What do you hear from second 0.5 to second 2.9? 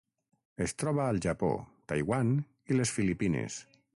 Es troba al Japó, Taiwan i